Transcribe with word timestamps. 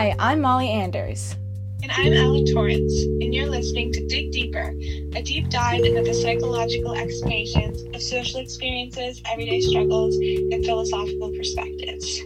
Hi, 0.00 0.16
I'm 0.18 0.40
Molly 0.40 0.70
Anders. 0.70 1.36
And 1.82 1.92
I'm 1.92 2.14
Alec 2.14 2.54
Torrance, 2.54 3.02
and 3.02 3.34
you're 3.34 3.50
listening 3.50 3.92
to 3.92 4.06
Dig 4.06 4.32
Deeper, 4.32 4.74
a 5.14 5.22
deep 5.22 5.50
dive 5.50 5.84
into 5.84 6.00
the 6.00 6.14
psychological 6.14 6.94
explanations 6.94 7.82
of 7.94 8.00
social 8.00 8.40
experiences, 8.40 9.20
everyday 9.30 9.60
struggles, 9.60 10.16
and 10.16 10.64
philosophical 10.64 11.30
perspectives. 11.36 12.18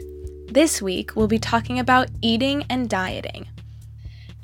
This 0.47 0.81
week, 0.81 1.17
we'll 1.17 1.27
be 1.27 1.41
talking 1.41 1.81
about 1.81 2.11
eating 2.23 2.65
and 2.71 2.89
dieting 2.89 3.45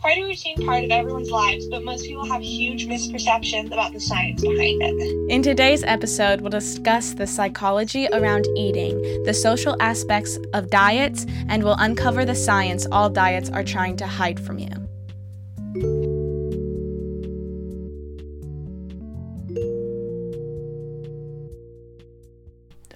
quite 0.00 0.16
a 0.18 0.24
routine 0.24 0.56
part 0.64 0.82
of 0.82 0.90
everyone's 0.90 1.30
lives, 1.30 1.66
but 1.66 1.84
most 1.84 2.04
people 2.04 2.24
have 2.24 2.40
huge 2.40 2.86
misperceptions 2.86 3.66
about 3.66 3.92
the 3.92 4.00
science 4.00 4.40
behind 4.40 4.80
it. 4.82 5.30
In 5.30 5.42
today's 5.42 5.84
episode, 5.84 6.40
we'll 6.40 6.50
discuss 6.50 7.12
the 7.12 7.26
psychology 7.26 8.08
around 8.12 8.46
eating, 8.56 9.00
the 9.24 9.34
social 9.34 9.76
aspects 9.80 10.38
of 10.54 10.70
diets, 10.70 11.26
and 11.48 11.62
we'll 11.62 11.76
uncover 11.78 12.24
the 12.24 12.34
science 12.34 12.86
all 12.90 13.10
diets 13.10 13.50
are 13.50 13.62
trying 13.62 13.96
to 13.98 14.06
hide 14.06 14.40
from 14.40 14.58
you. 14.58 14.70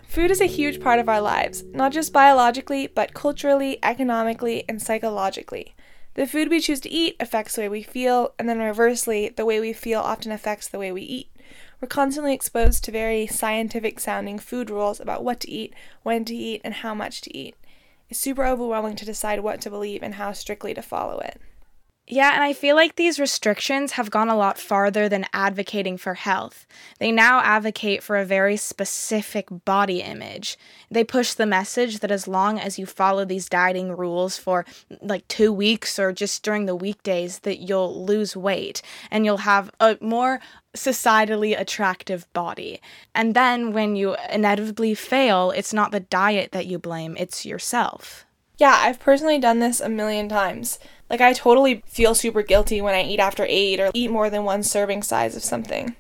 Food 0.09 0.31
is 0.31 0.41
a 0.41 0.47
huge 0.47 0.81
part 0.81 1.01
of 1.01 1.09
our 1.09 1.21
lives, 1.21 1.65
not 1.73 1.93
just 1.93 2.13
biologically, 2.13 2.87
but 2.87 3.15
culturally, 3.15 3.79
economically, 3.83 4.65
and 4.69 4.81
psychologically. 4.81 5.75
The 6.15 6.27
food 6.29 6.49
we 6.49 6.61
choose 6.61 6.81
to 6.81 6.91
eat 6.91 7.17
affects 7.19 7.57
the 7.57 7.63
way 7.63 7.69
we 7.69 7.83
feel, 7.83 8.35
and 8.39 8.49
then 8.49 8.61
reversely, 8.61 9.29
the 9.29 9.45
way 9.45 9.59
we 9.59 9.73
feel 9.73 10.01
often 10.01 10.31
affects 10.31 10.69
the 10.69 10.79
way 10.79 10.93
we 10.93 11.03
eat. 11.03 11.29
We're 11.81 11.89
constantly 11.89 12.33
exposed 12.33 12.85
to 12.85 12.93
very 12.93 13.27
scientific 13.27 13.99
sounding 13.99 14.39
food 14.39 14.71
rules 14.71 15.01
about 15.01 15.25
what 15.25 15.41
to 15.41 15.51
eat, 15.51 15.75
when 16.05 16.25
to 16.27 16.35
eat, 16.35 16.61
and 16.65 16.75
how 16.75 16.95
much 16.95 17.21
to 17.23 17.37
eat. 17.37 17.57
It's 18.09 18.21
super 18.21 18.47
overwhelming 18.47 18.95
to 18.97 19.05
decide 19.05 19.41
what 19.41 19.61
to 19.63 19.71
believe 19.71 20.03
and 20.03 20.15
how 20.15 20.33
strictly 20.33 20.73
to 20.75 20.83
follow 20.83 21.19
it. 21.19 21.41
Yeah, 22.07 22.35
and 22.35 22.43
I 22.43 22.53
feel 22.53 22.77
like 22.77 22.97
these 22.97 23.19
restrictions 23.19 23.93
have 23.93 24.11
gone 24.11 24.29
a 24.29 24.37
lot 24.37 24.59
farther 24.59 25.09
than 25.09 25.25
advocating 25.33 25.97
for 25.97 26.13
health. 26.13 26.67
They 26.99 27.11
now 27.11 27.41
advocate 27.41 28.03
for 28.03 28.19
a 28.19 28.27
very 28.27 28.59
specific 28.59 29.47
body 29.65 30.03
image. 30.03 30.59
They 30.91 31.03
push 31.03 31.33
the 31.33 31.47
message 31.47 32.01
that 32.01 32.11
as 32.11 32.29
long 32.29 32.59
as 32.61 32.79
you 32.79 32.85
follow 32.85 33.25
these 33.25 33.49
dieting 33.49 33.97
rules 33.97 34.37
for 34.37 34.67
like 35.01 35.27
2 35.29 35.51
weeks 35.51 35.99
or 35.99 36.13
just 36.13 36.43
during 36.43 36.67
the 36.67 36.77
weekdays 36.77 37.39
that 37.39 37.61
you'll 37.61 38.05
lose 38.05 38.37
weight 38.37 38.83
and 39.11 39.25
you'll 39.25 39.39
have 39.39 39.71
a 39.81 39.97
more 40.03 40.41
societally 40.77 41.59
attractive 41.59 42.31
body. 42.35 42.83
And 43.15 43.33
then 43.33 43.73
when 43.73 43.97
you 43.97 44.15
inevitably 44.31 44.95
fail, 44.95 45.53
it's 45.53 45.73
not 45.73 45.91
the 45.91 46.01
diet 46.01 46.53
that 46.53 46.67
you 46.67 46.79
blame, 46.79 47.17
it's 47.19 47.47
yourself. 47.47 48.27
Yeah, 48.57 48.79
I've 48.83 49.01
personally 49.01 49.39
done 49.41 49.59
this 49.59 49.81
a 49.81 49.89
million 49.89 50.29
times. 50.29 50.79
Like, 51.15 51.21
I 51.21 51.33
totally 51.33 51.81
feel 51.87 52.13
super 52.13 52.43
guilty 52.43 52.83
when 52.83 52.97
I 52.97 53.05
eat 53.05 53.21
after 53.21 53.47
eight 53.49 53.79
or 53.79 53.93
eat 53.95 54.11
more 54.11 54.29
than 54.29 54.43
one 54.43 54.65
serving 54.65 55.05
size 55.05 55.37
of 55.37 55.45
something. 55.45 55.95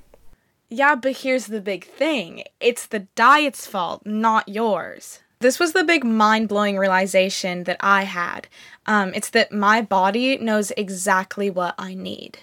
Yeah, 0.69 0.97
but 0.97 1.19
here's 1.19 1.47
the 1.47 1.61
big 1.61 1.85
thing 1.85 2.43
it's 2.59 2.85
the 2.85 3.07
diet's 3.15 3.65
fault, 3.65 4.05
not 4.05 4.49
yours. 4.49 5.21
This 5.39 5.61
was 5.61 5.73
the 5.73 5.85
big 5.85 6.03
mind 6.03 6.49
blowing 6.49 6.77
realization 6.77 7.63
that 7.63 7.77
I 7.79 8.03
had. 8.03 8.49
Um, 8.87 9.13
it's 9.15 9.31
that 9.31 9.53
my 9.53 9.83
body 9.83 10.37
knows 10.39 10.73
exactly 10.73 11.49
what 11.49 11.77
I 11.79 11.95
need. 11.95 12.41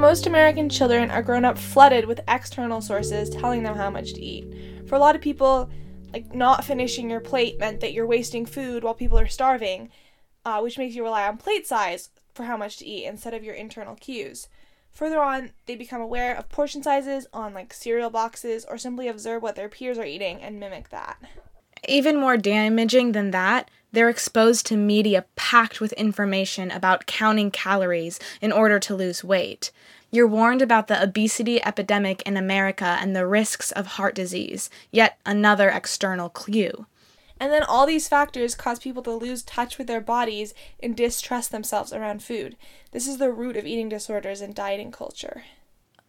Most 0.00 0.26
American 0.26 0.70
children 0.70 1.10
are 1.10 1.22
grown 1.22 1.44
up 1.44 1.58
flooded 1.58 2.06
with 2.06 2.22
external 2.26 2.80
sources 2.80 3.28
telling 3.28 3.62
them 3.62 3.76
how 3.76 3.90
much 3.90 4.14
to 4.14 4.20
eat. 4.22 4.88
For 4.88 4.94
a 4.94 4.98
lot 4.98 5.14
of 5.14 5.20
people, 5.20 5.68
like 6.10 6.34
not 6.34 6.64
finishing 6.64 7.10
your 7.10 7.20
plate 7.20 7.60
meant 7.60 7.80
that 7.80 7.92
you're 7.92 8.06
wasting 8.06 8.46
food 8.46 8.82
while 8.82 8.94
people 8.94 9.18
are 9.18 9.28
starving, 9.28 9.90
uh, 10.46 10.60
which 10.60 10.78
makes 10.78 10.94
you 10.94 11.02
rely 11.02 11.28
on 11.28 11.36
plate 11.36 11.66
size 11.66 12.08
for 12.32 12.44
how 12.44 12.56
much 12.56 12.78
to 12.78 12.86
eat 12.86 13.04
instead 13.04 13.34
of 13.34 13.44
your 13.44 13.54
internal 13.54 13.94
cues. 13.94 14.48
Further 14.90 15.20
on, 15.20 15.50
they 15.66 15.76
become 15.76 16.00
aware 16.00 16.34
of 16.34 16.48
portion 16.48 16.82
sizes 16.82 17.26
on 17.34 17.52
like 17.52 17.74
cereal 17.74 18.08
boxes 18.08 18.64
or 18.64 18.78
simply 18.78 19.06
observe 19.06 19.42
what 19.42 19.54
their 19.54 19.68
peers 19.68 19.98
are 19.98 20.06
eating 20.06 20.40
and 20.40 20.58
mimic 20.58 20.88
that. 20.88 21.18
Even 21.86 22.16
more 22.18 22.38
damaging 22.38 23.12
than 23.12 23.32
that, 23.32 23.70
they're 23.92 24.08
exposed 24.08 24.66
to 24.66 24.76
media 24.76 25.24
packed 25.36 25.80
with 25.80 25.92
information 25.94 26.70
about 26.70 27.06
counting 27.06 27.50
calories 27.50 28.18
in 28.40 28.52
order 28.52 28.78
to 28.78 28.94
lose 28.94 29.24
weight. 29.24 29.70
You're 30.12 30.26
warned 30.26 30.62
about 30.62 30.88
the 30.88 31.00
obesity 31.00 31.64
epidemic 31.64 32.22
in 32.22 32.36
America 32.36 32.98
and 33.00 33.14
the 33.14 33.26
risks 33.26 33.70
of 33.72 33.86
heart 33.86 34.14
disease, 34.14 34.68
yet 34.90 35.18
another 35.24 35.68
external 35.68 36.28
clue. 36.28 36.86
And 37.38 37.52
then 37.52 37.62
all 37.62 37.86
these 37.86 38.08
factors 38.08 38.54
cause 38.54 38.78
people 38.78 39.02
to 39.04 39.12
lose 39.12 39.42
touch 39.42 39.78
with 39.78 39.86
their 39.86 40.00
bodies 40.00 40.52
and 40.82 40.96
distrust 40.96 41.50
themselves 41.50 41.92
around 41.92 42.22
food. 42.22 42.56
This 42.92 43.08
is 43.08 43.18
the 43.18 43.32
root 43.32 43.56
of 43.56 43.64
eating 43.64 43.88
disorders 43.88 44.40
and 44.40 44.54
dieting 44.54 44.92
culture. 44.92 45.44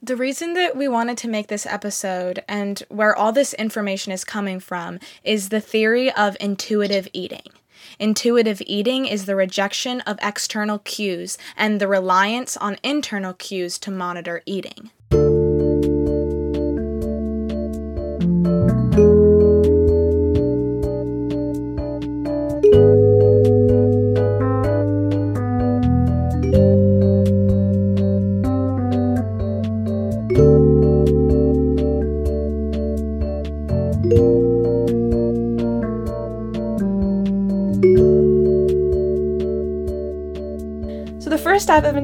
The 0.03 0.17
reason 0.17 0.53
that 0.55 0.75
we 0.75 0.87
wanted 0.87 1.17
to 1.19 1.29
make 1.29 1.47
this 1.47 1.67
episode 1.67 2.43
and 2.47 2.79
where 2.89 3.15
all 3.15 3.31
this 3.31 3.53
information 3.53 4.11
is 4.11 4.25
coming 4.25 4.59
from 4.59 4.99
is 5.23 5.49
the 5.49 5.61
theory 5.61 6.11
of 6.11 6.35
intuitive 6.39 7.07
eating. 7.13 7.43
Intuitive 7.99 8.61
eating 8.65 9.05
is 9.05 9.25
the 9.25 9.35
rejection 9.35 10.01
of 10.01 10.19
external 10.21 10.79
cues 10.79 11.37
and 11.55 11.79
the 11.79 11.87
reliance 11.87 12.57
on 12.57 12.77
internal 12.83 13.33
cues 13.33 13.77
to 13.79 13.91
monitor 13.91 14.41
eating. 14.45 14.91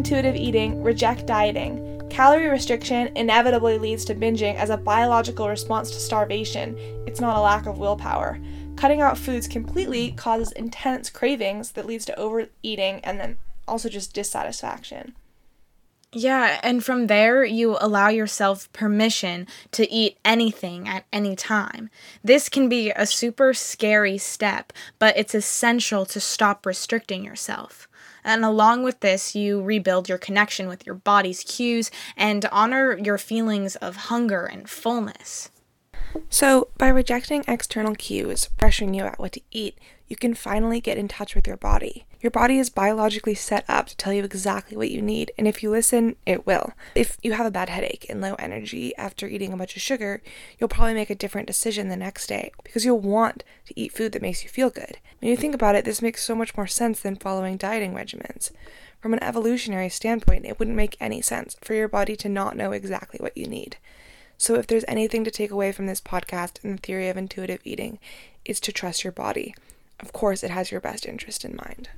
Intuitive 0.07 0.37
eating, 0.37 0.81
reject 0.81 1.25
dieting. 1.25 2.01
Calorie 2.09 2.47
restriction 2.47 3.11
inevitably 3.17 3.77
leads 3.77 4.05
to 4.05 4.15
binging 4.15 4.55
as 4.55 4.69
a 4.69 4.77
biological 4.77 5.49
response 5.49 5.91
to 5.91 5.99
starvation. 5.99 6.77
It's 7.05 7.19
not 7.19 7.35
a 7.35 7.41
lack 7.41 7.65
of 7.65 7.77
willpower. 7.77 8.39
Cutting 8.77 9.01
out 9.01 9.17
foods 9.17 9.49
completely 9.49 10.13
causes 10.13 10.53
intense 10.53 11.09
cravings 11.09 11.73
that 11.73 11.85
leads 11.85 12.05
to 12.05 12.17
overeating 12.17 13.01
and 13.03 13.19
then 13.19 13.37
also 13.67 13.89
just 13.89 14.13
dissatisfaction. 14.13 15.13
Yeah, 16.13 16.61
and 16.63 16.81
from 16.81 17.07
there, 17.07 17.43
you 17.43 17.75
allow 17.81 18.07
yourself 18.07 18.71
permission 18.71 19.45
to 19.73 19.91
eat 19.91 20.19
anything 20.23 20.87
at 20.87 21.03
any 21.11 21.35
time. 21.35 21.89
This 22.23 22.47
can 22.47 22.69
be 22.69 22.91
a 22.91 23.05
super 23.05 23.53
scary 23.53 24.17
step, 24.17 24.71
but 24.99 25.17
it's 25.17 25.35
essential 25.35 26.05
to 26.05 26.21
stop 26.21 26.65
restricting 26.65 27.25
yourself. 27.25 27.89
And 28.27 28.43
along 28.43 28.83
with 28.83 28.99
this, 28.99 29.35
you 29.35 29.61
rebuild 29.61 30.09
your 30.09 30.17
connection 30.17 30.67
with 30.67 30.85
your 30.85 30.95
body's 30.95 31.45
cues 31.45 31.89
and 32.17 32.45
honor 32.51 32.97
your 32.97 33.17
feelings 33.17 33.77
of 33.77 33.95
hunger 33.95 34.45
and 34.45 34.69
fullness. 34.69 35.49
So, 36.29 36.69
by 36.77 36.87
rejecting 36.89 37.43
external 37.47 37.95
cues 37.95 38.49
pressuring 38.57 38.95
you 38.95 39.03
about 39.03 39.19
what 39.19 39.33
to 39.33 39.41
eat, 39.51 39.77
you 40.07 40.15
can 40.15 40.33
finally 40.33 40.79
get 40.79 40.97
in 40.97 41.07
touch 41.07 41.35
with 41.35 41.47
your 41.47 41.57
body. 41.57 42.05
Your 42.21 42.31
body 42.31 42.57
is 42.57 42.69
biologically 42.69 43.35
set 43.35 43.65
up 43.67 43.87
to 43.87 43.97
tell 43.97 44.13
you 44.13 44.23
exactly 44.23 44.75
what 44.75 44.89
you 44.89 45.01
need, 45.01 45.31
and 45.37 45.47
if 45.47 45.61
you 45.61 45.69
listen, 45.69 46.15
it 46.25 46.47
will. 46.47 46.73
If 46.95 47.17
you 47.21 47.33
have 47.33 47.45
a 47.45 47.51
bad 47.51 47.69
headache 47.69 48.05
and 48.09 48.21
low 48.21 48.33
energy 48.35 48.95
after 48.95 49.27
eating 49.27 49.53
a 49.53 49.57
bunch 49.57 49.75
of 49.75 49.81
sugar, 49.81 50.21
you'll 50.57 50.69
probably 50.69 50.93
make 50.93 51.09
a 51.09 51.15
different 51.15 51.47
decision 51.47 51.89
the 51.89 51.95
next 51.95 52.27
day 52.27 52.51
because 52.63 52.85
you'll 52.85 52.99
want 52.99 53.43
to 53.65 53.79
eat 53.79 53.93
food 53.93 54.13
that 54.13 54.21
makes 54.21 54.43
you 54.43 54.49
feel 54.49 54.69
good. 54.69 54.97
When 55.19 55.29
you 55.29 55.37
think 55.37 55.53
about 55.53 55.75
it, 55.75 55.85
this 55.85 56.01
makes 56.01 56.23
so 56.23 56.35
much 56.35 56.55
more 56.57 56.67
sense 56.67 56.99
than 57.01 57.17
following 57.17 57.57
dieting 57.57 57.93
regimens. 57.93 58.51
From 58.99 59.13
an 59.13 59.23
evolutionary 59.23 59.89
standpoint, 59.89 60.45
it 60.45 60.57
wouldn't 60.57 60.77
make 60.77 60.97
any 60.99 61.21
sense 61.21 61.55
for 61.61 61.75
your 61.75 61.87
body 61.87 62.15
to 62.15 62.29
not 62.29 62.57
know 62.57 62.71
exactly 62.71 63.19
what 63.21 63.37
you 63.37 63.45
need. 63.45 63.77
So, 64.37 64.55
if 64.55 64.67
there's 64.67 64.85
anything 64.87 65.23
to 65.23 65.31
take 65.31 65.51
away 65.51 65.71
from 65.71 65.87
this 65.87 66.01
podcast 66.01 66.63
and 66.63 66.77
the 66.77 66.81
theory 66.81 67.09
of 67.09 67.17
intuitive 67.17 67.61
eating, 67.63 67.99
it's 68.45 68.59
to 68.61 68.71
trust 68.71 69.03
your 69.03 69.13
body. 69.13 69.55
Of 69.99 70.13
course, 70.13 70.43
it 70.43 70.51
has 70.51 70.71
your 70.71 70.81
best 70.81 71.05
interest 71.05 71.43
in 71.43 71.55
mind. 71.55 71.89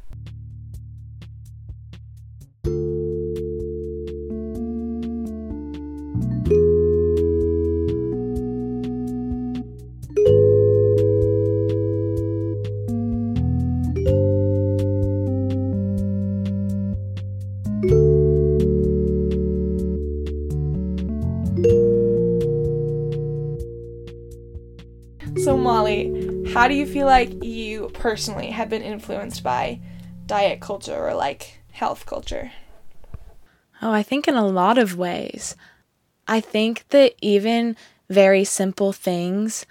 How 26.60 26.68
do 26.68 26.74
you 26.74 26.86
feel 26.86 27.06
like 27.08 27.42
you 27.42 27.88
personally 27.94 28.50
have 28.50 28.68
been 28.68 28.82
influenced 28.82 29.42
by 29.42 29.80
diet 30.26 30.60
culture 30.60 31.08
or 31.08 31.14
like 31.14 31.62
health 31.72 32.06
culture? 32.06 32.52
Oh, 33.82 33.94
I 33.94 34.04
think 34.04 34.28
in 34.28 34.36
a 34.36 34.46
lot 34.46 34.78
of 34.78 34.98
ways. 34.98 35.56
I 36.28 36.42
think 36.42 36.84
that 36.90 37.14
even 37.22 37.78
very 38.10 38.44
simple 38.44 38.92
things 38.92 39.66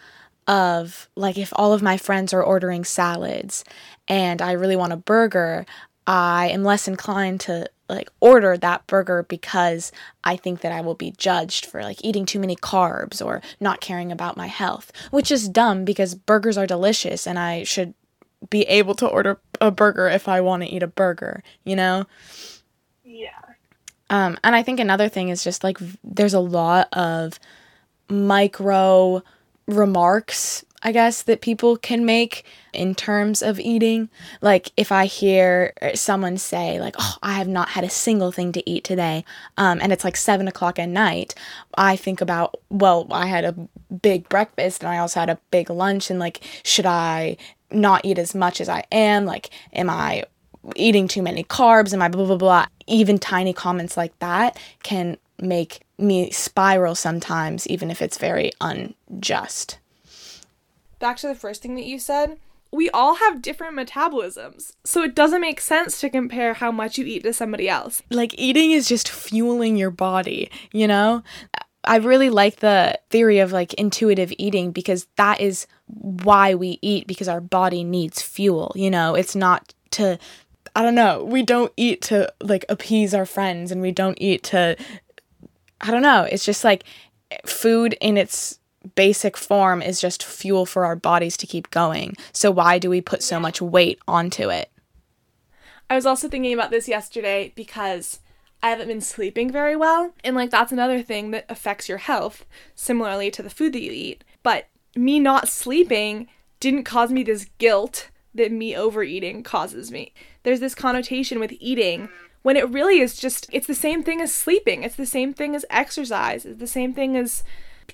of 0.47 1.11
like 1.15 1.37
if 1.37 1.53
all 1.57 1.75
of 1.75 1.83
my 1.83 1.99
friends 1.99 2.33
are 2.33 2.43
ordering 2.43 2.87
salads 2.87 3.65
and 4.09 4.41
I 4.41 4.53
really 4.53 4.75
want 4.75 4.95
a 4.95 4.97
burger, 4.97 5.67
I 6.09 6.49
am 6.49 6.65
less 6.65 6.89
inclined 6.89 7.41
to 7.43 7.69
like 7.87 8.11
order 8.19 8.57
that 8.57 8.87
burger 8.87 9.27
because 9.29 9.93
I 10.25 10.37
think 10.37 10.63
that 10.63 10.73
I 10.73 10.81
will 10.81 10.95
be 10.95 11.13
judged 11.19 11.67
for 11.67 11.83
like 11.83 12.03
eating 12.03 12.25
too 12.25 12.39
many 12.39 12.57
carbs 12.57 13.25
or 13.25 13.43
not 13.61 13.83
caring 13.83 14.11
about 14.11 14.37
my 14.37 14.47
health, 14.47 14.91
which 15.11 15.31
is 15.31 15.51
dumb 15.51 15.85
because 15.85 16.15
burgers 16.15 16.57
are 16.57 16.67
delicious 16.67 17.27
and 17.27 17.39
I 17.39 17.63
should 17.63 17.93
be 18.49 18.63
able 18.63 18.95
to 18.95 19.07
order 19.07 19.39
a 19.61 19.71
burger 19.71 20.09
if 20.09 20.29
I 20.29 20.41
want 20.41 20.63
to 20.63 20.69
eat 20.69 20.83
a 20.83 20.87
burger, 20.87 21.43
you 21.65 21.77
know? 21.77 22.07
Yeah. 23.05 23.31
Um, 24.09 24.39
and 24.43 24.57
I 24.57 24.63
think 24.63 24.81
another 24.81 25.11
thing 25.11 25.29
is 25.29 25.45
just 25.45 25.63
like 25.63 25.77
there's 26.03 26.35
a 26.35 26.41
lot 26.41 26.89
of 26.95 27.39
micro 28.09 29.23
remarks, 29.67 30.65
I 30.83 30.93
guess, 30.93 31.23
that 31.23 31.41
people 31.41 31.77
can 31.77 32.05
make 32.05 32.45
in 32.73 32.95
terms 32.95 33.43
of 33.43 33.59
eating. 33.59 34.09
Like 34.41 34.71
if 34.77 34.93
I 34.93 35.07
hear 35.07 35.73
someone 35.95 36.39
say, 36.39 36.81
like, 36.81 36.95
oh, 36.99 37.17
I 37.23 37.33
have 37.33 37.49
not 37.49 37.71
had 37.71 37.85
a 37.85 37.91
single 37.91 38.31
thing 38.31 38.53
to 38.53 38.71
eat 38.71 38.85
today, 38.85 39.25
um, 39.57 39.81
and 39.83 39.93
it's 39.93 40.05
like 40.05 40.17
seven 40.17 40.47
o'clock 40.47 40.79
at 40.79 40.89
night, 40.89 41.35
I 41.75 41.97
think 41.97 42.21
about, 42.21 42.61
well, 42.71 43.07
I 43.11 43.27
had 43.27 43.45
a 43.45 43.55
big 44.03 44.29
breakfast 44.29 44.83
and 44.83 44.91
I 44.91 44.99
also 44.99 45.21
had 45.21 45.31
a 45.31 45.41
big 45.51 45.69
lunch, 45.69 46.11
and 46.11 46.21
like, 46.21 46.41
should 46.63 46.87
I 46.87 47.37
not 47.71 48.05
eat 48.05 48.19
as 48.19 48.35
much 48.35 48.61
as 48.61 48.69
I 48.69 48.85
am? 48.93 49.25
Like, 49.25 49.51
am 49.73 49.91
I 49.91 50.25
eating 50.77 51.09
too 51.09 51.23
many 51.23 51.45
carbs? 51.45 51.93
Am 51.93 52.03
I 52.03 52.09
blah, 52.09 52.25
blah, 52.27 52.37
blah? 52.37 52.67
Even 52.87 53.19
tiny 53.19 53.53
comments 53.53 53.97
like 53.97 54.19
that 54.21 54.59
can 54.83 55.17
make 55.41 55.81
me 55.99 56.31
spiral 56.31 56.95
sometimes, 56.95 57.67
even 57.67 57.91
if 57.91 58.01
it's 58.01 58.19
very 58.19 58.53
unjust. 58.61 59.78
Back 60.99 61.17
to 61.19 61.29
the 61.29 61.35
first 61.35 61.63
thing 61.63 61.75
that 61.77 61.85
you 61.85 61.99
said, 61.99 62.39
we 62.71 62.91
all 62.91 63.17
have 63.17 63.43
different 63.43 63.77
metabolisms. 63.77 64.73
So 64.85 65.03
it 65.03 65.15
doesn't 65.15 65.41
make 65.41 65.61
sense 65.61 66.01
to 66.01 66.11
compare 66.11 66.55
how 66.55 66.71
much 66.71 66.99
you 66.99 67.07
eat 67.07 67.23
to 67.23 67.33
somebody 67.33 67.69
else. 67.69 68.03
Like, 68.11 68.35
eating 68.39 68.73
is 68.73 68.89
just 68.89 69.09
fueling 69.09 69.77
your 69.77 69.91
body, 69.91 70.51
you 70.73 70.87
know? 70.87 71.23
I 71.85 71.97
really 71.97 72.29
like 72.29 72.57
the 72.57 72.99
theory 73.09 73.39
of 73.39 73.53
like 73.53 73.73
intuitive 73.75 74.33
eating 74.37 74.73
because 74.73 75.07
that 75.17 75.41
is 75.41 75.67
why 75.87 76.55
we 76.55 76.79
eat 76.83 77.07
because 77.07 77.29
our 77.29 77.41
body 77.41 77.83
needs 77.83 78.21
fuel, 78.21 78.73
you 78.75 78.91
know? 78.91 79.15
It's 79.15 79.35
not 79.35 79.73
to 79.93 80.19
I 80.77 80.83
don't 80.83 80.95
know. 80.95 81.25
We 81.25 81.43
don't 81.43 81.73
eat 81.77 82.03
to 82.03 82.33
like 82.41 82.65
appease 82.69 83.15
our 83.15 83.27
friends 83.27 83.73
and 83.73 83.81
we 83.81 83.91
don't 83.91 84.19
eat 84.21 84.43
to 84.45 84.77
I 85.81 85.91
don't 85.91 86.03
know. 86.03 86.27
It's 86.31 86.45
just 86.45 86.65
like 86.65 86.85
food 87.47 87.97
in 88.01 88.17
its 88.17 88.58
basic 88.95 89.37
form 89.37 89.83
is 89.83 90.01
just 90.01 90.23
fuel 90.25 90.67
for 90.67 90.85
our 90.85 90.97
bodies 90.97 91.37
to 91.39 91.47
keep 91.47 91.71
going. 91.71 92.17
So 92.33 92.51
why 92.51 92.79
do 92.79 92.91
we 92.91 93.01
put 93.01 93.23
so 93.23 93.41
much 93.41 93.61
weight 93.61 93.99
onto 94.07 94.51
it? 94.51 94.71
I 95.91 95.95
was 95.95 96.07
also 96.07 96.29
thinking 96.29 96.53
about 96.53 96.71
this 96.71 96.89
yesterday 96.89 97.53
because 97.57 98.21
I 98.63 98.71
haven't 98.71 98.89
been 98.89 99.01
sleeping 99.01 99.51
very 99.51 99.77
well. 99.77 100.13
And 100.23 100.37
like 100.37 100.51
that's 100.51 100.73
another 100.73 101.03
thing 101.03 101.31
that 101.31 101.47
affects 101.49 101.89
your 101.89 101.99
health, 101.99 102.45
similarly 102.75 103.31
to 103.33 103.43
the 103.43 103.51
food 103.51 103.73
that 103.73 103.83
you 103.83 103.93
eat. 103.93 104.25
But 104.43 104.69
me 104.97 105.19
not 105.19 105.49
sleeping 105.49 106.29
didn't 106.61 106.85
cause 106.85 107.11
me 107.11 107.23
this 107.23 107.47
guilt 107.59 108.11
that 108.35 108.53
me 108.53 108.77
overeating 108.77 109.43
causes 109.43 109.91
me. 109.91 110.13
There's 110.43 110.61
this 110.61 110.75
connotation 110.75 111.41
with 111.41 111.55
eating 111.61 112.09
when 112.43 112.57
it 112.57 112.69
really 112.71 113.01
is 113.01 113.17
just 113.17 113.49
it's 113.53 113.67
the 113.67 113.75
same 113.75 114.03
thing 114.03 114.21
as 114.21 114.33
sleeping 114.33 114.83
it's 114.83 114.97
the 114.97 115.05
same 115.05 115.35
thing 115.35 115.55
as 115.55 115.67
exercise 115.71 116.45
it's 116.45 116.61
the 116.61 116.67
same 116.67 116.95
thing 116.95 117.17
as 117.17 117.43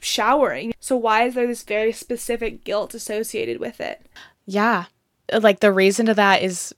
showering. 0.01 0.75
So 0.81 0.97
why 0.97 1.25
is 1.25 1.35
there 1.35 1.47
this 1.47 1.63
very 1.63 1.93
specific 1.93 2.65
guilt 2.65 2.95
associated 2.95 3.61
with 3.61 3.81
it? 3.81 4.05
Yeah. 4.47 4.85
Like 5.33 5.61
the 5.61 5.73
reason 5.73 6.07
to 6.07 6.15
that 6.15 6.43
is 6.43 6.75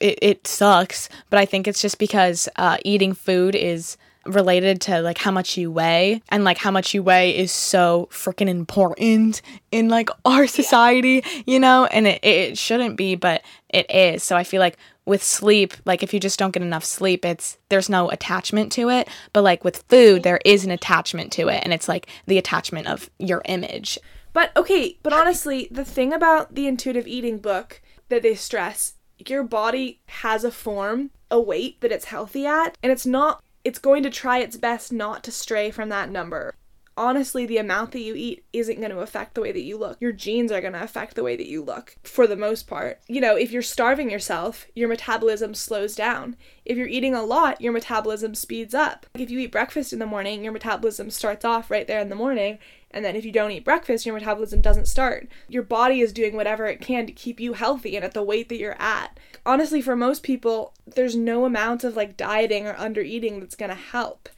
it, 0.00 0.18
it 0.20 0.46
sucks 0.46 1.08
but 1.30 1.38
i 1.38 1.44
think 1.44 1.68
it's 1.68 1.80
just 1.80 1.98
because 1.98 2.48
uh, 2.56 2.76
eating 2.84 3.14
food 3.14 3.54
is 3.54 3.96
related 4.24 4.80
to 4.80 5.00
like 5.00 5.18
how 5.18 5.30
much 5.30 5.56
you 5.56 5.70
weigh 5.70 6.22
and 6.28 6.44
like 6.44 6.58
how 6.58 6.70
much 6.70 6.94
you 6.94 7.02
weigh 7.02 7.36
is 7.36 7.50
so 7.50 8.08
freaking 8.10 8.48
important 8.48 9.42
in 9.70 9.88
like 9.88 10.08
our 10.24 10.46
society 10.46 11.24
you 11.46 11.58
know 11.58 11.86
and 11.86 12.06
it, 12.06 12.24
it 12.24 12.58
shouldn't 12.58 12.96
be 12.96 13.14
but 13.14 13.42
it 13.68 13.90
is 13.90 14.22
so 14.22 14.36
i 14.36 14.44
feel 14.44 14.60
like 14.60 14.76
with 15.04 15.22
sleep, 15.22 15.74
like 15.84 16.02
if 16.02 16.14
you 16.14 16.20
just 16.20 16.38
don't 16.38 16.52
get 16.52 16.62
enough 16.62 16.84
sleep, 16.84 17.24
it's 17.24 17.58
there's 17.68 17.88
no 17.88 18.10
attachment 18.10 18.70
to 18.72 18.88
it. 18.88 19.08
But 19.32 19.42
like 19.42 19.64
with 19.64 19.84
food, 19.88 20.22
there 20.22 20.40
is 20.44 20.64
an 20.64 20.70
attachment 20.70 21.32
to 21.32 21.48
it, 21.48 21.62
and 21.64 21.72
it's 21.72 21.88
like 21.88 22.08
the 22.26 22.38
attachment 22.38 22.86
of 22.86 23.10
your 23.18 23.42
image. 23.46 23.98
But 24.32 24.56
okay, 24.56 24.98
but 25.02 25.12
honestly, 25.12 25.68
the 25.70 25.84
thing 25.84 26.12
about 26.12 26.54
the 26.54 26.66
intuitive 26.66 27.06
eating 27.06 27.38
book 27.38 27.82
that 28.08 28.22
they 28.22 28.34
stress, 28.34 28.94
your 29.26 29.42
body 29.42 30.00
has 30.06 30.44
a 30.44 30.50
form, 30.50 31.10
a 31.30 31.40
weight 31.40 31.80
that 31.80 31.92
it's 31.92 32.06
healthy 32.06 32.46
at, 32.46 32.78
and 32.82 32.92
it's 32.92 33.06
not 33.06 33.42
it's 33.64 33.78
going 33.78 34.02
to 34.02 34.10
try 34.10 34.38
its 34.38 34.56
best 34.56 34.92
not 34.92 35.22
to 35.24 35.32
stray 35.32 35.70
from 35.70 35.88
that 35.88 36.10
number 36.10 36.54
honestly, 36.96 37.46
the 37.46 37.58
amount 37.58 37.92
that 37.92 38.00
you 38.00 38.14
eat 38.14 38.44
isn't 38.52 38.78
going 38.78 38.90
to 38.90 39.00
affect 39.00 39.34
the 39.34 39.40
way 39.40 39.52
that 39.52 39.62
you 39.62 39.76
look. 39.76 39.96
Your 40.00 40.12
genes 40.12 40.52
are 40.52 40.60
going 40.60 40.72
to 40.72 40.82
affect 40.82 41.14
the 41.14 41.22
way 41.22 41.36
that 41.36 41.48
you 41.48 41.62
look 41.62 41.96
for 42.02 42.26
the 42.26 42.36
most 42.36 42.66
part. 42.66 43.00
You 43.08 43.20
know, 43.20 43.36
if 43.36 43.50
you're 43.50 43.62
starving 43.62 44.10
yourself, 44.10 44.66
your 44.74 44.88
metabolism 44.88 45.54
slows 45.54 45.94
down. 45.94 46.36
If 46.64 46.76
you're 46.76 46.88
eating 46.88 47.14
a 47.14 47.22
lot, 47.22 47.60
your 47.60 47.72
metabolism 47.72 48.34
speeds 48.34 48.74
up. 48.74 49.06
If 49.14 49.30
you 49.30 49.38
eat 49.40 49.52
breakfast 49.52 49.92
in 49.92 49.98
the 49.98 50.06
morning, 50.06 50.44
your 50.44 50.52
metabolism 50.52 51.10
starts 51.10 51.44
off 51.44 51.70
right 51.70 51.86
there 51.86 52.00
in 52.00 52.08
the 52.08 52.14
morning. 52.14 52.58
And 52.92 53.04
then 53.04 53.16
if 53.16 53.24
you 53.24 53.32
don't 53.32 53.50
eat 53.50 53.64
breakfast, 53.64 54.04
your 54.04 54.14
metabolism 54.14 54.60
doesn't 54.60 54.88
start. 54.88 55.28
Your 55.48 55.62
body 55.62 56.00
is 56.00 56.12
doing 56.12 56.36
whatever 56.36 56.66
it 56.66 56.80
can 56.80 57.06
to 57.06 57.12
keep 57.12 57.40
you 57.40 57.54
healthy 57.54 57.96
and 57.96 58.04
at 58.04 58.14
the 58.14 58.22
weight 58.22 58.48
that 58.48 58.58
you're 58.58 58.80
at. 58.80 59.18
Honestly, 59.46 59.80
for 59.80 59.96
most 59.96 60.22
people, 60.22 60.74
there's 60.86 61.16
no 61.16 61.44
amount 61.44 61.84
of 61.84 61.96
like 61.96 62.16
dieting 62.16 62.66
or 62.66 62.74
under 62.76 63.00
eating 63.00 63.40
that's 63.40 63.56
going 63.56 63.70
to 63.70 63.74
help 63.74 64.28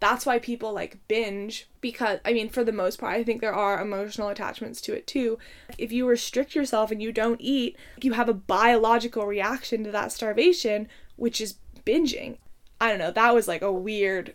that's 0.00 0.24
why 0.24 0.38
people 0.38 0.72
like 0.72 0.96
binge 1.06 1.68
because 1.82 2.18
I 2.24 2.32
mean 2.32 2.48
for 2.48 2.64
the 2.64 2.72
most 2.72 2.98
part 2.98 3.14
I 3.14 3.22
think 3.22 3.40
there 3.40 3.54
are 3.54 3.80
emotional 3.80 4.28
attachments 4.28 4.80
to 4.82 4.94
it 4.94 5.06
too. 5.06 5.38
If 5.78 5.92
you 5.92 6.08
restrict 6.08 6.54
yourself 6.54 6.90
and 6.90 7.02
you 7.02 7.12
don't 7.12 7.40
eat, 7.40 7.76
you 8.00 8.14
have 8.14 8.28
a 8.28 8.34
biological 8.34 9.26
reaction 9.26 9.84
to 9.84 9.90
that 9.92 10.10
starvation, 10.10 10.88
which 11.16 11.40
is 11.40 11.56
binging. 11.84 12.38
I 12.80 12.88
don't 12.88 12.98
know, 12.98 13.10
that 13.10 13.34
was 13.34 13.46
like 13.46 13.62
a 13.62 13.70
weird 13.70 14.34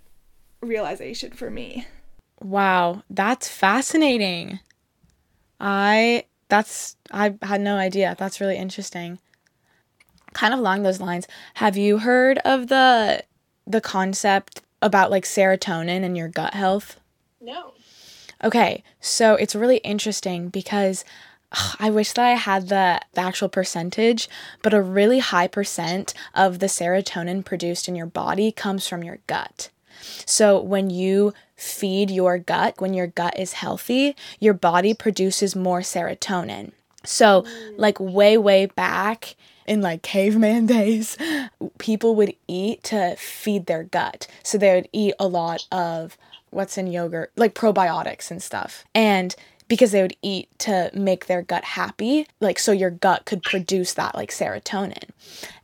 realization 0.61 1.31
for 1.31 1.49
me. 1.49 1.87
Wow, 2.41 3.03
that's 3.09 3.47
fascinating. 3.47 4.59
I 5.59 6.25
that's 6.49 6.95
I 7.11 7.35
had 7.41 7.61
no 7.61 7.77
idea. 7.77 8.15
That's 8.17 8.41
really 8.41 8.57
interesting. 8.57 9.19
Kind 10.33 10.53
of 10.53 10.59
along 10.59 10.83
those 10.83 10.99
lines, 10.99 11.27
have 11.55 11.77
you 11.77 11.99
heard 11.99 12.39
of 12.39 12.67
the 12.67 13.23
the 13.65 13.81
concept 13.81 14.61
about 14.81 15.11
like 15.11 15.23
serotonin 15.23 16.03
and 16.03 16.15
your 16.15 16.27
gut 16.27 16.53
health? 16.53 16.99
No. 17.41 17.73
Okay, 18.43 18.83
so 18.99 19.35
it's 19.35 19.55
really 19.55 19.77
interesting 19.77 20.49
because 20.49 21.05
ugh, 21.51 21.77
I 21.79 21.89
wish 21.89 22.11
that 22.13 22.25
I 22.25 22.31
had 22.31 22.67
the, 22.67 22.99
the 23.13 23.21
actual 23.21 23.49
percentage, 23.49 24.29
but 24.61 24.73
a 24.73 24.81
really 24.81 25.19
high 25.19 25.47
percent 25.47 26.13
of 26.33 26.59
the 26.59 26.67
serotonin 26.67 27.45
produced 27.45 27.87
in 27.87 27.95
your 27.95 28.05
body 28.05 28.51
comes 28.51 28.87
from 28.87 29.03
your 29.03 29.19
gut. 29.25 29.69
So 30.25 30.59
when 30.59 30.89
you 30.89 31.33
feed 31.55 32.11
your 32.11 32.37
gut, 32.37 32.79
when 32.79 32.93
your 32.93 33.07
gut 33.07 33.37
is 33.39 33.53
healthy, 33.53 34.15
your 34.39 34.53
body 34.53 34.93
produces 34.93 35.55
more 35.55 35.81
serotonin. 35.81 36.71
So, 37.03 37.45
like, 37.77 37.99
way, 37.99 38.37
way 38.37 38.65
back 38.65 39.35
in 39.67 39.81
like 39.81 40.01
caveman 40.01 40.65
days, 40.65 41.17
people 41.77 42.15
would 42.15 42.33
eat 42.47 42.83
to 42.85 43.15
feed 43.17 43.65
their 43.65 43.83
gut. 43.83 44.27
So 44.43 44.57
they 44.57 44.75
would 44.75 44.89
eat 44.91 45.13
a 45.19 45.27
lot 45.27 45.65
of 45.71 46.17
what's 46.51 46.77
in 46.77 46.87
yogurt, 46.87 47.31
like 47.35 47.53
probiotics 47.53 48.31
and 48.31 48.41
stuff. 48.41 48.85
And 48.93 49.35
because 49.67 49.91
they 49.91 50.01
would 50.01 50.15
eat 50.21 50.47
to 50.59 50.91
make 50.93 51.25
their 51.25 51.41
gut 51.41 51.63
happy, 51.63 52.27
like 52.39 52.59
so 52.59 52.71
your 52.71 52.91
gut 52.91 53.25
could 53.25 53.43
produce 53.43 53.93
that 53.93 54.15
like 54.15 54.31
serotonin. 54.31 55.09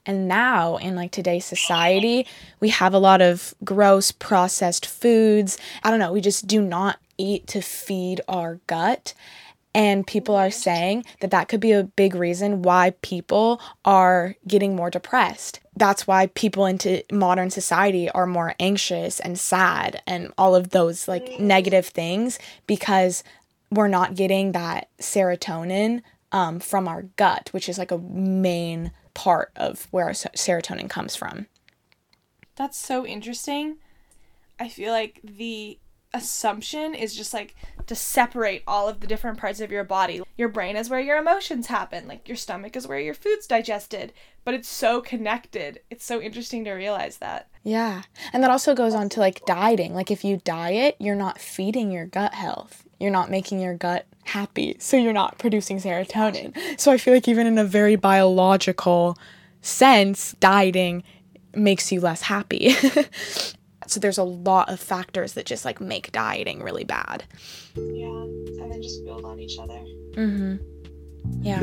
And 0.05 0.27
now 0.27 0.77
in 0.77 0.95
like 0.95 1.11
today's 1.11 1.45
society, 1.45 2.25
we 2.59 2.69
have 2.69 2.93
a 2.93 2.99
lot 2.99 3.21
of 3.21 3.53
gross 3.63 4.11
processed 4.11 4.85
foods. 4.85 5.57
I 5.83 5.91
don't 5.91 5.99
know, 5.99 6.11
we 6.11 6.21
just 6.21 6.47
do 6.47 6.61
not 6.61 6.97
eat 7.17 7.47
to 7.47 7.61
feed 7.61 8.21
our 8.27 8.59
gut. 8.67 9.13
And 9.73 10.05
people 10.05 10.35
are 10.35 10.51
saying 10.51 11.05
that 11.21 11.31
that 11.31 11.47
could 11.47 11.61
be 11.61 11.71
a 11.71 11.85
big 11.85 12.13
reason 12.13 12.61
why 12.61 12.93
people 13.01 13.61
are 13.85 14.35
getting 14.45 14.75
more 14.75 14.89
depressed. 14.89 15.61
That's 15.77 16.05
why 16.05 16.27
people 16.27 16.65
into 16.65 17.03
modern 17.11 17.49
society 17.51 18.09
are 18.09 18.27
more 18.27 18.53
anxious 18.59 19.21
and 19.21 19.39
sad 19.39 20.01
and 20.05 20.33
all 20.37 20.55
of 20.55 20.69
those 20.71 21.07
like 21.07 21.39
negative 21.39 21.85
things 21.85 22.37
because 22.67 23.23
we're 23.71 23.87
not 23.87 24.15
getting 24.15 24.51
that 24.51 24.89
serotonin 24.99 26.01
um, 26.31 26.59
from 26.59 26.87
our 26.87 27.03
gut, 27.15 27.49
which 27.51 27.67
is 27.67 27.77
like 27.77 27.91
a 27.91 27.97
main 27.97 28.91
part 29.13 29.51
of 29.55 29.87
where 29.91 30.05
our 30.05 30.11
serotonin 30.11 30.89
comes 30.89 31.15
from. 31.15 31.47
That's 32.55 32.77
so 32.77 33.05
interesting. 33.05 33.77
I 34.59 34.67
feel 34.67 34.91
like 34.91 35.19
the 35.23 35.79
assumption 36.13 36.93
is 36.93 37.15
just 37.15 37.33
like 37.33 37.55
to 37.87 37.95
separate 37.95 38.63
all 38.67 38.89
of 38.89 38.99
the 38.99 39.07
different 39.07 39.37
parts 39.37 39.61
of 39.61 39.71
your 39.71 39.83
body. 39.83 40.21
Your 40.37 40.49
brain 40.49 40.75
is 40.75 40.89
where 40.89 40.99
your 40.99 41.17
emotions 41.17 41.67
happen, 41.67 42.07
like 42.07 42.27
your 42.27 42.37
stomach 42.37 42.75
is 42.75 42.87
where 42.87 42.99
your 42.99 43.13
food's 43.13 43.47
digested, 43.47 44.13
but 44.43 44.53
it's 44.53 44.67
so 44.67 45.01
connected. 45.01 45.79
It's 45.89 46.05
so 46.05 46.21
interesting 46.21 46.65
to 46.65 46.73
realize 46.73 47.17
that. 47.17 47.47
Yeah. 47.63 48.03
And 48.33 48.43
that 48.43 48.51
also 48.51 48.75
goes 48.75 48.93
on 48.93 49.09
to 49.09 49.19
like 49.19 49.45
dieting. 49.45 49.93
Like 49.93 50.11
if 50.11 50.23
you 50.23 50.41
diet, 50.43 50.95
you're 50.99 51.15
not 51.15 51.39
feeding 51.39 51.91
your 51.91 52.05
gut 52.05 52.33
health. 52.33 52.85
You're 53.01 53.11
not 53.11 53.31
making 53.31 53.59
your 53.59 53.73
gut 53.73 54.05
happy. 54.25 54.75
So 54.79 54.95
you're 54.95 55.11
not 55.11 55.39
producing 55.39 55.79
serotonin. 55.79 56.55
So 56.79 56.91
I 56.91 56.97
feel 56.97 57.13
like 57.15 57.27
even 57.27 57.47
in 57.47 57.57
a 57.57 57.63
very 57.65 57.95
biological 57.95 59.17
sense, 59.61 60.33
dieting 60.39 61.03
makes 61.55 61.91
you 61.91 61.99
less 61.99 62.21
happy. 62.21 62.71
so 63.87 63.99
there's 63.99 64.19
a 64.19 64.23
lot 64.23 64.69
of 64.69 64.79
factors 64.79 65.33
that 65.33 65.45
just 65.47 65.65
like 65.65 65.81
make 65.81 66.11
dieting 66.11 66.61
really 66.61 66.83
bad. 66.83 67.23
Yeah, 67.75 68.05
and 68.05 68.71
then 68.71 68.81
just 68.81 69.03
build 69.03 69.25
on 69.25 69.39
each 69.39 69.57
other. 69.57 69.79
Mhm. 70.13 70.59
Yeah, 71.41 71.61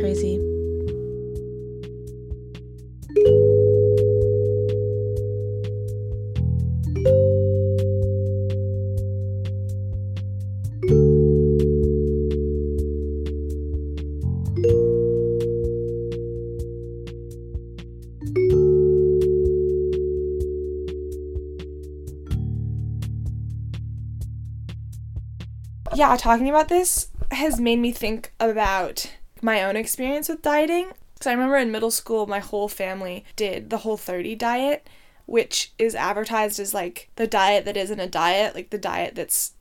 crazy. 0.00 0.38
Yeah, 26.00 26.16
talking 26.16 26.48
about 26.48 26.68
this 26.68 27.08
has 27.30 27.60
made 27.60 27.78
me 27.78 27.92
think 27.92 28.32
about 28.40 29.12
my 29.42 29.62
own 29.62 29.76
experience 29.76 30.30
with 30.30 30.40
dieting. 30.40 30.92
Because 31.12 31.26
I 31.26 31.32
remember 31.32 31.58
in 31.58 31.70
middle 31.70 31.90
school, 31.90 32.26
my 32.26 32.38
whole 32.38 32.68
family 32.68 33.26
did 33.36 33.68
the 33.68 33.76
Whole 33.76 33.98
30 33.98 34.34
diet, 34.34 34.88
which 35.26 35.72
is 35.78 35.94
advertised 35.94 36.58
as 36.58 36.72
like 36.72 37.10
the 37.16 37.26
diet 37.26 37.66
that 37.66 37.76
isn't 37.76 38.00
a 38.00 38.06
diet, 38.06 38.54
like 38.54 38.70
the 38.70 38.78
diet 38.78 39.14
that's 39.14 39.52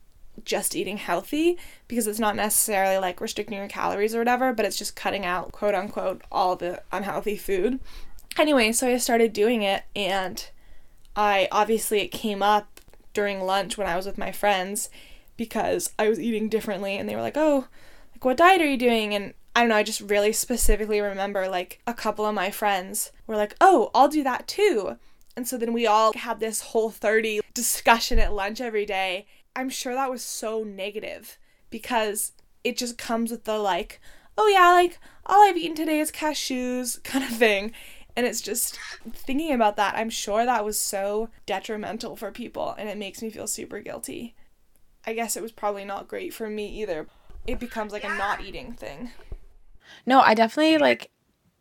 just 0.45 0.77
eating 0.77 0.95
healthy, 0.95 1.57
because 1.89 2.07
it's 2.07 2.19
not 2.19 2.37
necessarily 2.37 2.97
like 2.97 3.19
restricting 3.19 3.57
your 3.57 3.67
calories 3.67 4.15
or 4.15 4.19
whatever, 4.19 4.53
but 4.53 4.65
it's 4.65 4.77
just 4.77 4.95
cutting 4.95 5.25
out, 5.25 5.51
quote 5.51 5.75
unquote, 5.75 6.21
all 6.31 6.55
the 6.55 6.81
unhealthy 6.93 7.35
food. 7.35 7.81
Anyway, 8.37 8.71
so 8.71 8.87
I 8.87 8.95
started 8.95 9.33
doing 9.33 9.61
it, 9.61 9.83
and 9.93 10.49
I 11.17 11.49
obviously 11.51 11.99
it 11.99 12.13
came 12.13 12.41
up 12.41 12.79
during 13.13 13.41
lunch 13.41 13.77
when 13.77 13.87
I 13.87 13.97
was 13.97 14.05
with 14.05 14.17
my 14.17 14.31
friends 14.31 14.89
because 15.39 15.93
I 15.97 16.09
was 16.09 16.19
eating 16.19 16.49
differently 16.49 16.97
and 16.97 17.07
they 17.07 17.15
were 17.15 17.21
like, 17.21 17.37
"Oh, 17.37 17.67
like 18.11 18.25
what 18.25 18.37
diet 18.37 18.61
are 18.61 18.69
you 18.69 18.77
doing?" 18.77 19.15
and 19.15 19.33
I 19.55 19.61
don't 19.61 19.69
know, 19.69 19.77
I 19.77 19.83
just 19.83 20.01
really 20.01 20.33
specifically 20.33 20.99
remember 20.99 21.47
like 21.47 21.79
a 21.87 21.93
couple 21.93 22.25
of 22.25 22.35
my 22.35 22.51
friends 22.51 23.11
were 23.25 23.37
like, 23.37 23.55
"Oh, 23.61 23.89
I'll 23.95 24.09
do 24.09 24.21
that 24.23 24.47
too." 24.47 24.97
And 25.35 25.47
so 25.47 25.57
then 25.57 25.71
we 25.73 25.87
all 25.87 26.11
had 26.13 26.39
this 26.39 26.61
whole 26.61 26.89
30 26.89 27.39
discussion 27.53 28.19
at 28.19 28.33
lunch 28.33 28.59
every 28.59 28.85
day. 28.85 29.25
I'm 29.55 29.69
sure 29.69 29.93
that 29.93 30.11
was 30.11 30.21
so 30.21 30.63
negative 30.63 31.37
because 31.69 32.33
it 32.63 32.77
just 32.77 32.97
comes 32.97 33.31
with 33.31 33.45
the 33.45 33.57
like, 33.57 34.01
"Oh 34.37 34.47
yeah, 34.47 34.73
like 34.73 34.99
all 35.25 35.47
I've 35.47 35.57
eaten 35.57 35.75
today 35.75 35.99
is 35.99 36.11
cashews" 36.11 37.01
kind 37.03 37.23
of 37.23 37.31
thing. 37.31 37.71
And 38.15 38.25
it's 38.27 38.41
just 38.41 38.77
thinking 39.13 39.53
about 39.53 39.77
that, 39.77 39.95
I'm 39.95 40.09
sure 40.09 40.45
that 40.45 40.65
was 40.65 40.77
so 40.77 41.29
detrimental 41.45 42.17
for 42.17 42.31
people 42.31 42.75
and 42.77 42.89
it 42.89 42.97
makes 42.97 43.21
me 43.21 43.29
feel 43.29 43.47
super 43.47 43.79
guilty. 43.79 44.35
I 45.05 45.13
guess 45.13 45.35
it 45.35 45.43
was 45.43 45.51
probably 45.51 45.85
not 45.85 46.07
great 46.07 46.33
for 46.33 46.49
me 46.49 46.67
either. 46.81 47.07
It 47.47 47.59
becomes 47.59 47.93
like 47.93 48.03
a 48.03 48.09
not 48.09 48.43
eating 48.43 48.73
thing. 48.73 49.11
No, 50.05 50.19
I 50.21 50.33
definitely 50.33 50.77
like 50.77 51.09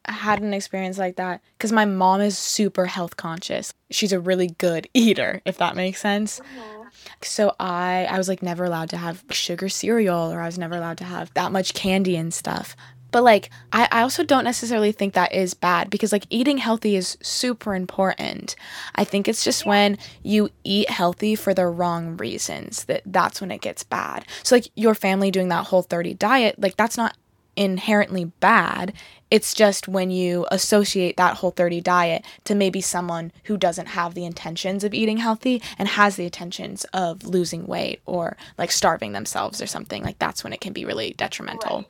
had 0.07 0.40
an 0.40 0.54
experience 0.54 0.99
like 0.99 1.16
that 1.16 1.42
because 1.57 1.73
my 1.73 1.85
mom 1.85 2.21
is 2.21 2.37
super 2.37 2.87
health 2.87 3.16
conscious. 3.16 3.73
She's 3.90 4.12
a 4.12 4.21
really 4.21 4.49
good 4.49 4.88
eater, 4.95 5.40
if 5.45 5.59
that 5.59 5.76
makes 5.76 6.00
sense. 6.00 6.40
Mm-hmm. 6.40 6.83
So 7.23 7.54
I 7.61 8.07
I 8.11 8.18
was 8.18 8.28
like 8.28 8.42
never 8.42 8.64
allowed 8.64 8.90
to 8.90 8.97
have 8.97 9.25
sugar 9.30 9.68
cereal 9.68 10.33
or 10.33 10.40
I 10.40 10.47
was 10.47 10.59
never 10.59 10.76
allowed 10.76 10.99
to 10.99 11.04
have 11.04 11.33
that 11.35 11.52
much 11.52 11.75
candy 11.75 12.16
and 12.16 12.33
stuff. 12.33 12.76
But 13.11 13.25
like 13.25 13.50
I, 13.73 13.88
I 13.91 14.03
also 14.03 14.23
don't 14.23 14.45
necessarily 14.45 14.93
think 14.93 15.15
that 15.15 15.33
is 15.33 15.55
bad 15.55 15.91
because 15.91 16.12
like 16.12 16.27
eating 16.31 16.59
healthy 16.59 16.97
is 16.97 17.17
super 17.23 17.75
important. 17.75 18.55
I 18.95 19.05
think 19.05 19.29
it's 19.29 19.45
just 19.45 19.67
when 19.67 19.99
you 20.23 20.50
eat 20.65 20.91
healthy 20.91 21.35
for 21.35 21.55
the 21.55 21.67
wrong 21.67 22.17
reasons 22.17 22.85
that 22.85 23.03
that's 23.07 23.41
when 23.41 23.50
it 23.50 23.61
gets 23.61 23.83
bad. 23.83 24.27
So 24.43 24.57
like 24.57 24.69
your 24.75 24.95
family 24.95 25.31
doing 25.31 25.49
that 25.49 25.67
whole 25.67 25.83
30 25.83 26.15
diet, 26.15 26.57
like 26.59 26.77
that's 26.77 26.97
not 26.97 27.17
inherently 27.57 28.27
bad. 28.27 28.93
It's 29.31 29.53
just 29.53 29.88
when 29.88 30.11
you 30.11 30.47
associate 30.50 31.17
that 31.17 31.38
whole 31.38 31.50
30 31.50 31.81
diet 31.81 32.25
to 32.45 32.55
maybe 32.55 32.81
someone 32.81 33.33
who 33.45 33.57
doesn't 33.57 33.87
have 33.87 34.15
the 34.15 34.25
intentions 34.25 34.85
of 34.85 34.95
eating 34.95 35.19
healthy 35.19 35.61
and 35.77 35.88
has 35.88 36.17
the 36.17 36.25
intentions 36.25 36.85
of 36.95 37.25
losing 37.25 37.67
weight 37.67 38.00
or 38.07 38.37
like 38.57 38.71
starving 38.71 39.12
themselves 39.12 39.61
or 39.61 39.67
something, 39.67 40.05
like 40.05 40.19
that's 40.19 40.45
when 40.45 40.53
it 40.53 40.61
can 40.61 40.73
be 40.73 40.85
really 40.85 41.12
detrimental. 41.15 41.79
Right. 41.79 41.87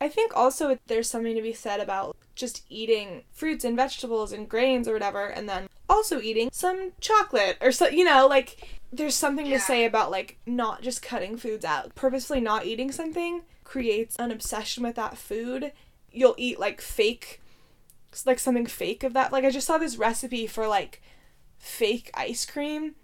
I 0.00 0.08
think 0.08 0.36
also 0.36 0.78
there's 0.86 1.08
something 1.08 1.34
to 1.34 1.42
be 1.42 1.52
said 1.52 1.80
about 1.80 2.16
just 2.34 2.64
eating 2.68 3.24
fruits 3.32 3.64
and 3.64 3.76
vegetables 3.76 4.32
and 4.32 4.48
grains 4.48 4.86
or 4.86 4.92
whatever, 4.92 5.26
and 5.26 5.48
then 5.48 5.68
also 5.88 6.20
eating 6.20 6.50
some 6.52 6.92
chocolate 7.00 7.56
or 7.60 7.72
so, 7.72 7.88
you 7.88 8.04
know, 8.04 8.26
like 8.26 8.80
there's 8.92 9.14
something 9.14 9.46
yeah. 9.46 9.56
to 9.56 9.62
say 9.62 9.84
about 9.84 10.10
like 10.10 10.38
not 10.46 10.82
just 10.82 11.02
cutting 11.02 11.36
foods 11.36 11.64
out. 11.64 11.94
Purposefully 11.94 12.40
not 12.40 12.66
eating 12.66 12.92
something 12.92 13.42
creates 13.64 14.16
an 14.16 14.30
obsession 14.30 14.82
with 14.82 14.96
that 14.96 15.16
food. 15.16 15.72
You'll 16.12 16.34
eat 16.36 16.60
like 16.60 16.80
fake, 16.80 17.40
like 18.24 18.38
something 18.38 18.66
fake 18.66 19.02
of 19.02 19.14
that. 19.14 19.32
Like 19.32 19.44
I 19.44 19.50
just 19.50 19.66
saw 19.66 19.78
this 19.78 19.96
recipe 19.96 20.46
for 20.46 20.68
like 20.68 21.02
fake 21.58 22.10
ice 22.14 22.44
cream 22.44 22.94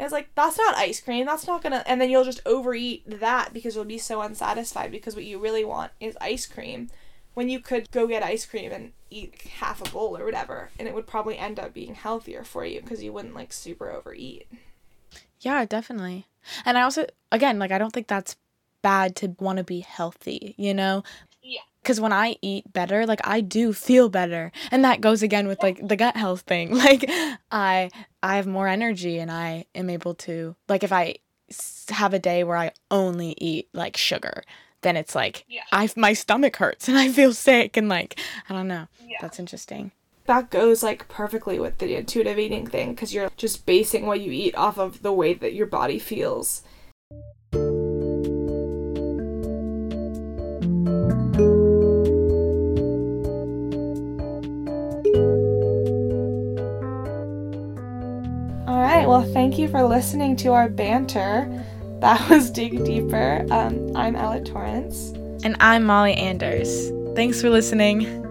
I 0.00 0.04
was 0.04 0.12
like, 0.12 0.30
that's 0.34 0.58
not 0.58 0.76
ice 0.76 1.00
cream. 1.00 1.26
That's 1.26 1.46
not 1.46 1.62
gonna. 1.62 1.84
And 1.86 2.00
then 2.00 2.10
you'll 2.10 2.24
just 2.24 2.42
overeat 2.44 3.02
that 3.20 3.52
because 3.52 3.74
you'll 3.74 3.84
be 3.84 3.98
so 3.98 4.20
unsatisfied 4.20 4.90
because 4.90 5.14
what 5.14 5.24
you 5.24 5.38
really 5.38 5.64
want 5.64 5.92
is 6.00 6.16
ice 6.20 6.46
cream. 6.46 6.90
When 7.34 7.48
you 7.48 7.60
could 7.60 7.90
go 7.90 8.06
get 8.06 8.22
ice 8.22 8.44
cream 8.44 8.72
and 8.72 8.92
eat 9.08 9.40
half 9.58 9.80
a 9.80 9.90
bowl 9.90 10.18
or 10.18 10.24
whatever, 10.24 10.70
and 10.78 10.86
it 10.86 10.94
would 10.94 11.06
probably 11.06 11.38
end 11.38 11.58
up 11.58 11.72
being 11.72 11.94
healthier 11.94 12.44
for 12.44 12.66
you 12.66 12.82
because 12.82 13.02
you 13.02 13.12
wouldn't 13.12 13.34
like 13.34 13.54
super 13.54 13.90
overeat. 13.90 14.46
Yeah, 15.40 15.64
definitely. 15.64 16.26
And 16.64 16.76
I 16.76 16.82
also, 16.82 17.06
again, 17.30 17.58
like, 17.58 17.72
I 17.72 17.78
don't 17.78 17.92
think 17.92 18.06
that's 18.06 18.36
bad 18.82 19.16
to 19.16 19.34
want 19.38 19.58
to 19.58 19.64
be 19.64 19.80
healthy, 19.80 20.54
you 20.58 20.74
know? 20.74 21.02
Because 21.82 22.00
when 22.00 22.12
I 22.12 22.36
eat 22.42 22.72
better, 22.72 23.06
like 23.06 23.20
I 23.24 23.40
do 23.40 23.72
feel 23.72 24.08
better, 24.08 24.52
and 24.70 24.84
that 24.84 25.00
goes 25.00 25.22
again 25.22 25.48
with 25.48 25.62
like 25.62 25.86
the 25.86 25.96
gut 25.96 26.16
health 26.16 26.42
thing. 26.42 26.72
Like 26.82 27.04
I 27.50 27.90
I 28.22 28.36
have 28.36 28.46
more 28.46 28.66
energy, 28.66 29.18
and 29.18 29.30
I 29.30 29.66
am 29.74 29.90
able 29.90 30.14
to 30.26 30.56
like 30.68 30.82
if 30.82 30.92
I 30.92 31.16
have 31.90 32.14
a 32.14 32.18
day 32.18 32.44
where 32.44 32.56
I 32.56 32.72
only 32.90 33.34
eat 33.38 33.68
like 33.72 33.96
sugar, 33.96 34.42
then 34.82 34.96
it's 34.96 35.14
like 35.14 35.44
yeah. 35.48 35.62
I 35.70 35.88
my 35.96 36.12
stomach 36.12 36.56
hurts 36.56 36.88
and 36.88 36.98
I 36.98 37.08
feel 37.10 37.32
sick, 37.32 37.76
and 37.76 37.88
like 37.88 38.18
I 38.48 38.54
don't 38.54 38.68
know. 38.68 38.88
Yeah. 39.06 39.18
That's 39.20 39.38
interesting. 39.38 39.92
That 40.26 40.50
goes 40.50 40.82
like 40.82 41.08
perfectly 41.08 41.58
with 41.58 41.78
the 41.78 41.96
intuitive 41.96 42.38
eating 42.38 42.66
thing 42.66 42.90
because 42.90 43.12
you're 43.12 43.30
just 43.36 43.66
basing 43.66 44.06
what 44.06 44.20
you 44.20 44.30
eat 44.30 44.54
off 44.54 44.78
of 44.78 45.02
the 45.02 45.12
way 45.12 45.34
that 45.34 45.54
your 45.54 45.66
body 45.66 45.98
feels. 45.98 46.62
Well, 59.12 59.30
thank 59.34 59.58
you 59.58 59.68
for 59.68 59.82
listening 59.82 60.36
to 60.36 60.54
our 60.54 60.70
banter. 60.70 61.46
That 62.00 62.30
was 62.30 62.50
Dig 62.50 62.82
Deeper. 62.82 63.46
Um, 63.50 63.94
I'm 63.94 64.16
Ella 64.16 64.40
Torrance. 64.40 65.10
And 65.44 65.54
I'm 65.60 65.84
Molly 65.84 66.14
Anders. 66.14 66.90
Thanks 67.14 67.42
for 67.42 67.50
listening. 67.50 68.21